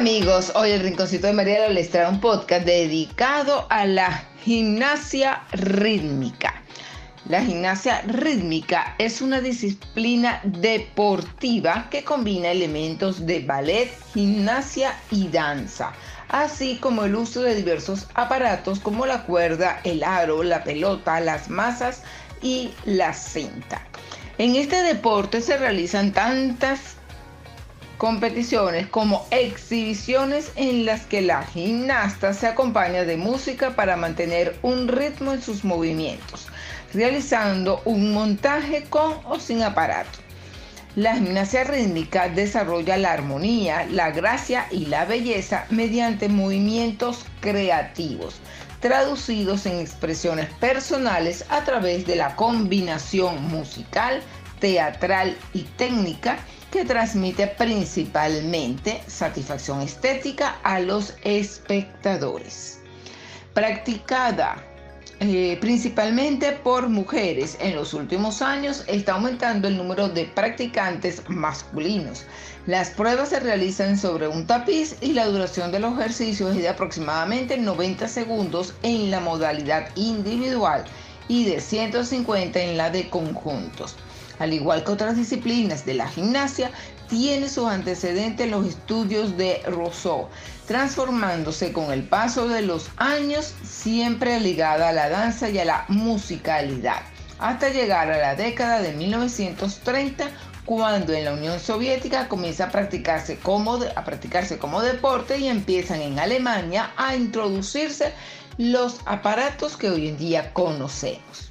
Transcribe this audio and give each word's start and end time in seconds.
amigos, 0.00 0.50
hoy 0.54 0.70
el 0.70 0.80
Rinconcito 0.80 1.26
de 1.26 1.34
María 1.34 1.68
les 1.68 1.90
trae 1.90 2.08
un 2.08 2.22
podcast 2.22 2.64
dedicado 2.64 3.66
a 3.68 3.84
la 3.84 4.24
gimnasia 4.42 5.42
rítmica. 5.52 6.54
La 7.28 7.44
gimnasia 7.44 8.00
rítmica 8.06 8.94
es 8.96 9.20
una 9.20 9.42
disciplina 9.42 10.40
deportiva 10.42 11.88
que 11.90 12.02
combina 12.02 12.50
elementos 12.50 13.26
de 13.26 13.40
ballet, 13.40 13.90
gimnasia 14.14 14.94
y 15.10 15.28
danza, 15.28 15.92
así 16.30 16.78
como 16.78 17.04
el 17.04 17.14
uso 17.14 17.42
de 17.42 17.54
diversos 17.54 18.06
aparatos 18.14 18.80
como 18.80 19.04
la 19.04 19.24
cuerda, 19.24 19.82
el 19.84 20.02
aro, 20.02 20.42
la 20.42 20.64
pelota, 20.64 21.20
las 21.20 21.50
masas 21.50 22.04
y 22.40 22.70
la 22.86 23.12
cinta. 23.12 23.86
En 24.38 24.56
este 24.56 24.82
deporte 24.82 25.42
se 25.42 25.58
realizan 25.58 26.10
tantas 26.12 26.96
competiciones 28.00 28.86
como 28.86 29.26
exhibiciones 29.30 30.52
en 30.56 30.86
las 30.86 31.02
que 31.02 31.20
la 31.20 31.42
gimnasta 31.42 32.32
se 32.32 32.46
acompaña 32.46 33.04
de 33.04 33.18
música 33.18 33.76
para 33.76 33.94
mantener 33.94 34.58
un 34.62 34.88
ritmo 34.88 35.34
en 35.34 35.42
sus 35.42 35.64
movimientos, 35.64 36.46
realizando 36.94 37.82
un 37.84 38.14
montaje 38.14 38.84
con 38.88 39.16
o 39.26 39.38
sin 39.38 39.62
aparato. 39.62 40.18
La 40.96 41.12
gimnasia 41.14 41.64
rítmica 41.64 42.30
desarrolla 42.30 42.96
la 42.96 43.12
armonía, 43.12 43.86
la 43.90 44.10
gracia 44.12 44.66
y 44.70 44.86
la 44.86 45.04
belleza 45.04 45.66
mediante 45.68 46.30
movimientos 46.30 47.26
creativos, 47.40 48.40
traducidos 48.80 49.66
en 49.66 49.78
expresiones 49.78 50.48
personales 50.54 51.44
a 51.50 51.64
través 51.64 52.06
de 52.06 52.16
la 52.16 52.34
combinación 52.34 53.46
musical, 53.48 54.22
teatral 54.58 55.36
y 55.52 55.64
técnica 55.76 56.38
que 56.70 56.84
transmite 56.84 57.46
principalmente 57.46 59.02
satisfacción 59.06 59.80
estética 59.80 60.58
a 60.62 60.80
los 60.80 61.14
espectadores. 61.22 62.80
Practicada 63.54 64.64
eh, 65.22 65.58
principalmente 65.60 66.52
por 66.52 66.88
mujeres, 66.88 67.58
en 67.60 67.76
los 67.76 67.92
últimos 67.92 68.40
años 68.40 68.84
está 68.86 69.12
aumentando 69.12 69.68
el 69.68 69.76
número 69.76 70.08
de 70.08 70.24
practicantes 70.24 71.22
masculinos. 71.28 72.24
Las 72.66 72.88
pruebas 72.88 73.28
se 73.28 73.40
realizan 73.40 73.98
sobre 73.98 74.28
un 74.28 74.46
tapiz 74.46 74.96
y 75.02 75.12
la 75.12 75.26
duración 75.26 75.72
de 75.72 75.80
los 75.80 75.98
ejercicios 75.98 76.56
es 76.56 76.62
de 76.62 76.70
aproximadamente 76.70 77.58
90 77.58 78.08
segundos 78.08 78.72
en 78.82 79.10
la 79.10 79.20
modalidad 79.20 79.90
individual 79.94 80.86
y 81.28 81.44
de 81.44 81.60
150 81.60 82.58
en 82.58 82.78
la 82.78 82.88
de 82.88 83.10
conjuntos 83.10 83.96
al 84.40 84.52
igual 84.52 84.82
que 84.82 84.90
otras 84.90 85.16
disciplinas 85.16 85.86
de 85.86 85.94
la 85.94 86.08
gimnasia, 86.08 86.72
tiene 87.08 87.48
sus 87.48 87.68
antecedentes 87.68 88.46
en 88.46 88.50
los 88.50 88.66
estudios 88.66 89.36
de 89.36 89.62
Rousseau, 89.66 90.28
transformándose 90.66 91.72
con 91.72 91.92
el 91.92 92.02
paso 92.02 92.48
de 92.48 92.62
los 92.62 92.88
años 92.96 93.54
siempre 93.62 94.40
ligada 94.40 94.88
a 94.88 94.92
la 94.92 95.08
danza 95.08 95.50
y 95.50 95.58
a 95.58 95.64
la 95.64 95.84
musicalidad, 95.88 97.02
hasta 97.38 97.68
llegar 97.68 98.10
a 98.10 98.18
la 98.18 98.34
década 98.34 98.80
de 98.80 98.92
1930 98.92 100.30
cuando 100.64 101.12
en 101.12 101.24
la 101.24 101.32
Unión 101.32 101.58
Soviética 101.58 102.28
comienza 102.28 102.66
a 102.66 102.70
practicarse 102.70 103.38
como, 103.38 103.74
a 103.74 104.04
practicarse 104.04 104.58
como 104.58 104.82
deporte 104.82 105.38
y 105.38 105.48
empiezan 105.48 106.00
en 106.00 106.18
Alemania 106.18 106.92
a 106.96 107.16
introducirse 107.16 108.12
los 108.56 109.00
aparatos 109.04 109.76
que 109.76 109.90
hoy 109.90 110.08
en 110.08 110.16
día 110.16 110.52
conocemos. 110.52 111.50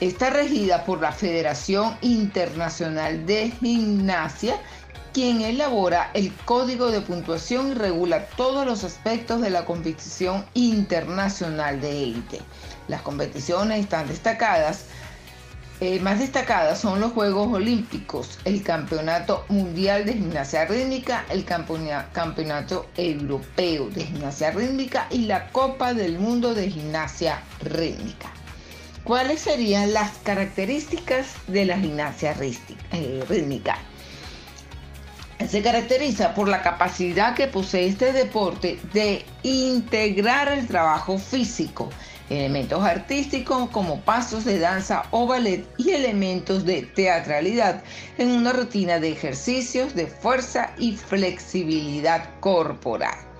Está 0.00 0.30
regida 0.30 0.84
por 0.84 1.00
la 1.00 1.12
Federación 1.12 1.96
Internacional 2.00 3.24
de 3.26 3.50
Gimnasia, 3.50 4.56
quien 5.12 5.42
elabora 5.42 6.10
el 6.14 6.32
código 6.44 6.90
de 6.90 7.02
puntuación 7.02 7.70
y 7.70 7.74
regula 7.74 8.26
todos 8.36 8.66
los 8.66 8.82
aspectos 8.82 9.40
de 9.40 9.50
la 9.50 9.64
competición 9.64 10.44
internacional 10.54 11.80
de 11.80 12.02
élite. 12.02 12.40
Las 12.88 13.02
competiciones 13.02 13.80
están 13.80 14.08
destacadas. 14.08 14.86
Eh, 15.80 16.00
más 16.00 16.20
destacadas 16.20 16.80
son 16.80 17.00
los 17.00 17.12
Juegos 17.12 17.52
Olímpicos, 17.52 18.38
el 18.44 18.62
Campeonato 18.62 19.44
Mundial 19.48 20.04
de 20.04 20.14
Gimnasia 20.14 20.64
Rítmica, 20.64 21.24
el 21.28 21.44
Campeonato 21.44 22.86
Europeo 22.96 23.88
de 23.90 24.04
Gimnasia 24.04 24.52
Rítmica 24.52 25.08
y 25.10 25.26
la 25.26 25.48
Copa 25.48 25.92
del 25.92 26.18
Mundo 26.18 26.54
de 26.54 26.70
Gimnasia 26.70 27.42
Rítmica. 27.62 28.30
¿Cuáles 29.04 29.40
serían 29.40 29.92
las 29.92 30.12
características 30.18 31.34
de 31.48 31.64
la 31.64 31.76
gimnasia 31.76 32.36
eh, 32.40 33.24
rítmica? 33.28 33.76
Se 35.48 35.60
caracteriza 35.60 36.34
por 36.34 36.48
la 36.48 36.62
capacidad 36.62 37.34
que 37.34 37.48
posee 37.48 37.88
este 37.88 38.12
deporte 38.12 38.78
de 38.92 39.24
integrar 39.42 40.52
el 40.52 40.68
trabajo 40.68 41.18
físico, 41.18 41.90
elementos 42.30 42.84
artísticos 42.84 43.68
como 43.70 44.00
pasos 44.02 44.44
de 44.44 44.60
danza 44.60 45.02
o 45.10 45.26
ballet 45.26 45.66
y 45.78 45.90
elementos 45.90 46.64
de 46.64 46.82
teatralidad 46.82 47.82
en 48.18 48.30
una 48.30 48.52
rutina 48.52 49.00
de 49.00 49.10
ejercicios 49.10 49.96
de 49.96 50.06
fuerza 50.06 50.74
y 50.78 50.92
flexibilidad 50.94 52.30
corporal. 52.38 53.31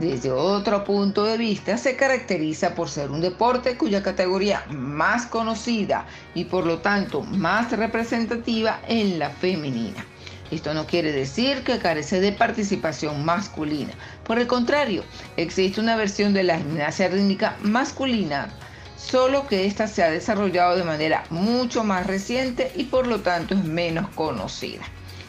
Desde 0.00 0.30
otro 0.30 0.82
punto 0.82 1.24
de 1.24 1.36
vista, 1.36 1.76
se 1.76 1.94
caracteriza 1.94 2.74
por 2.74 2.88
ser 2.88 3.10
un 3.10 3.20
deporte 3.20 3.76
cuya 3.76 4.02
categoría 4.02 4.64
más 4.70 5.26
conocida 5.26 6.06
y 6.34 6.44
por 6.46 6.64
lo 6.64 6.78
tanto 6.78 7.20
más 7.20 7.70
representativa 7.72 8.80
en 8.88 9.18
la 9.18 9.28
femenina. 9.28 10.06
Esto 10.50 10.72
no 10.72 10.86
quiere 10.86 11.12
decir 11.12 11.64
que 11.64 11.78
carece 11.78 12.18
de 12.22 12.32
participación 12.32 13.26
masculina. 13.26 13.92
Por 14.24 14.38
el 14.38 14.46
contrario, 14.46 15.04
existe 15.36 15.82
una 15.82 15.96
versión 15.96 16.32
de 16.32 16.44
la 16.44 16.56
gimnasia 16.56 17.08
rítmica 17.08 17.58
masculina, 17.60 18.48
solo 18.96 19.46
que 19.48 19.66
esta 19.66 19.86
se 19.86 20.02
ha 20.02 20.10
desarrollado 20.10 20.78
de 20.78 20.84
manera 20.84 21.24
mucho 21.28 21.84
más 21.84 22.06
reciente 22.06 22.72
y 22.74 22.84
por 22.84 23.06
lo 23.06 23.20
tanto 23.20 23.54
es 23.54 23.64
menos 23.64 24.08
conocida. 24.14 24.82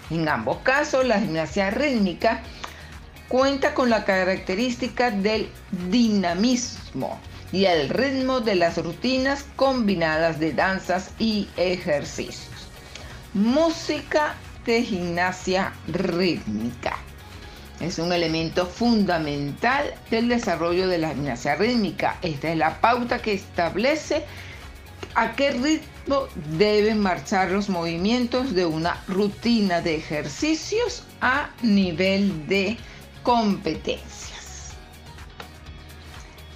En 0.10 0.30
ambos 0.30 0.60
casos, 0.60 1.06
la 1.06 1.20
gimnasia 1.20 1.72
rítmica 1.72 2.42
cuenta 3.32 3.74
con 3.74 3.90
la 3.90 4.04
característica 4.04 5.10
del 5.10 5.48
dinamismo 5.90 7.18
y 7.54 7.64
el 7.64 7.88
ritmo 7.88 8.42
de 8.42 8.56
las 8.56 8.76
rutinas 8.84 9.46
combinadas 9.56 10.38
de 10.38 10.52
danzas 10.52 11.12
y 11.18 11.48
ejercicios. 11.56 12.68
Música 13.34 14.36
de 14.66 14.84
gimnasia 14.84 15.72
rítmica. 15.88 16.98
Es 17.80 18.00
un 18.00 18.12
elemento 18.12 18.66
fundamental 18.66 19.94
del 20.10 20.28
desarrollo 20.28 20.90
de 20.90 20.98
la 20.98 21.14
gimnasia 21.14 21.56
rítmica. 21.56 22.18
Esta 22.22 22.52
es 22.52 22.58
la 22.58 22.82
pauta 22.82 23.22
que 23.22 23.32
establece 23.32 24.26
a 25.16 25.32
qué 25.38 25.52
ritmo 25.52 26.28
deben 26.58 27.00
marchar 27.00 27.52
los 27.52 27.70
movimientos 27.70 28.54
de 28.54 28.66
una 28.66 29.02
rutina 29.08 29.80
de 29.80 29.96
ejercicios 29.96 31.04
a 31.22 31.50
nivel 31.62 32.46
de 32.50 32.78
competencias. 33.24 34.74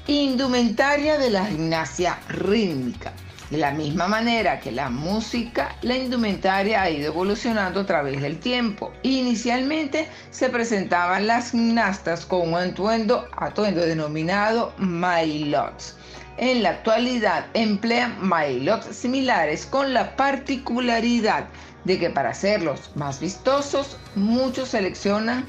Indumentaria 0.08 1.18
de 1.18 1.30
la 1.30 1.46
gimnasia 1.46 2.20
rítmica. 2.30 3.14
De 3.50 3.58
la 3.58 3.72
misma 3.72 4.08
manera 4.08 4.59
que 4.59 4.72
la 4.72 4.90
música, 4.90 5.76
la 5.84 5.96
indumentaria 5.96 6.81
ha 6.81 6.90
ido 6.90 7.08
evolucionando 7.08 7.81
a 7.81 7.86
través 7.86 8.20
del 8.20 8.40
tiempo. 8.40 8.92
Inicialmente 9.03 10.08
se 10.31 10.50
presentaban 10.50 11.28
las 11.28 11.52
gimnastas 11.52 12.26
con 12.26 12.53
un 12.53 12.56
atuendo, 12.56 13.28
atuendo 13.38 13.82
denominado 13.82 14.74
mailots. 14.78 15.96
En 16.38 16.64
la 16.64 16.72
actualidad 16.72 17.46
emplean 17.53 18.18
mailots 18.20 18.96
similares 18.96 19.68
con 19.68 19.94
la 19.94 20.16
particularidad 20.16 21.47
de 21.84 22.00
que 22.00 22.09
para 22.09 22.30
hacerlos 22.30 22.92
más 22.96 23.20
vistosos, 23.20 23.97
muchos 24.16 24.70
seleccionan 24.70 25.46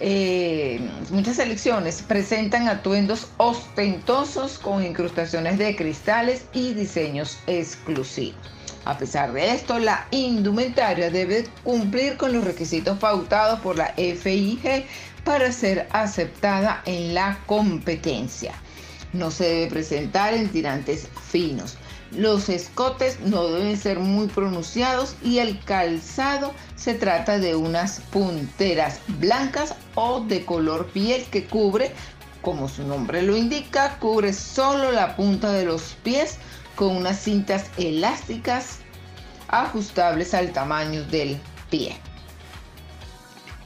eh, 0.00 0.80
muchas 1.10 1.36
selecciones 1.36 2.02
presentan 2.02 2.68
atuendos 2.68 3.28
ostentosos 3.36 4.58
con 4.58 4.84
incrustaciones 4.84 5.58
de 5.58 5.74
cristales 5.74 6.44
y 6.52 6.72
diseños 6.74 7.38
exclusivos. 7.46 8.38
A 8.84 8.96
pesar 8.96 9.32
de 9.32 9.52
esto, 9.52 9.78
la 9.78 10.06
indumentaria 10.12 11.10
debe 11.10 11.44
cumplir 11.64 12.16
con 12.16 12.32
los 12.32 12.44
requisitos 12.44 12.98
pautados 12.98 13.60
por 13.60 13.76
la 13.76 13.92
FIG 13.96 14.86
para 15.24 15.52
ser 15.52 15.88
aceptada 15.90 16.82
en 16.86 17.12
la 17.12 17.38
competencia. 17.46 18.54
No 19.12 19.30
se 19.30 19.44
debe 19.44 19.66
presentar 19.66 20.32
en 20.32 20.48
tirantes 20.48 21.08
finos 21.30 21.76
los 22.12 22.48
escotes 22.48 23.20
no 23.20 23.48
deben 23.48 23.76
ser 23.76 23.98
muy 23.98 24.28
pronunciados 24.28 25.16
y 25.22 25.38
el 25.38 25.60
calzado 25.64 26.54
se 26.76 26.94
trata 26.94 27.38
de 27.38 27.54
unas 27.54 28.00
punteras 28.10 29.00
blancas 29.18 29.74
o 29.94 30.20
de 30.20 30.44
color 30.44 30.86
piel 30.86 31.24
que 31.30 31.44
cubre, 31.44 31.92
como 32.40 32.68
su 32.68 32.84
nombre 32.84 33.22
lo 33.22 33.36
indica, 33.36 33.98
cubre 33.98 34.32
solo 34.32 34.92
la 34.92 35.16
punta 35.16 35.52
de 35.52 35.66
los 35.66 35.96
pies 36.02 36.38
con 36.76 36.96
unas 36.96 37.18
cintas 37.18 37.66
elásticas 37.76 38.78
ajustables 39.48 40.32
al 40.34 40.52
tamaño 40.52 41.02
del 41.04 41.38
pie. 41.70 41.96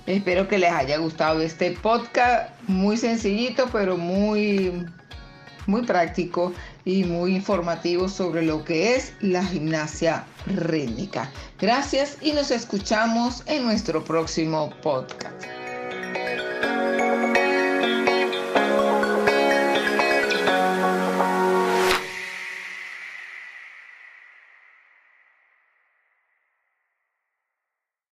Espero 0.06 0.48
que 0.48 0.58
les 0.58 0.72
haya 0.72 0.96
gustado 0.98 1.42
este 1.42 1.72
podcast 1.72 2.50
muy 2.66 2.96
sencillito, 2.96 3.68
pero 3.70 3.96
muy, 3.96 4.84
muy 5.66 5.82
práctico 5.82 6.52
y 6.84 7.04
muy 7.04 7.36
informativo 7.36 8.08
sobre 8.08 8.42
lo 8.42 8.64
que 8.64 8.96
es 8.96 9.12
la 9.20 9.44
gimnasia 9.44 10.26
rítmica. 10.46 11.30
Gracias 11.60 12.18
y 12.20 12.32
nos 12.32 12.50
escuchamos 12.50 13.42
en 13.46 13.64
nuestro 13.64 14.02
próximo 14.04 14.70
podcast. 14.82 15.61